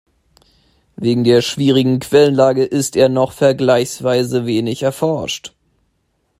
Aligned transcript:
Wegen 0.95 1.23
der 1.23 1.43
schwierigen 1.43 1.99
Quellenlage 1.99 2.63
ist 2.63 2.95
er 2.95 3.07
noch 3.07 3.33
vergleichsweise 3.33 4.47
wenig 4.47 4.81
erforscht. 4.81 5.53